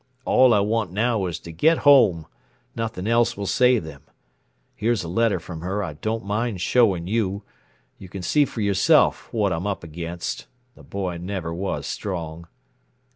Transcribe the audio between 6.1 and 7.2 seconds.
mind showing